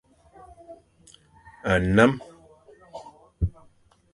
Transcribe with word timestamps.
Nnem. 1.81 2.11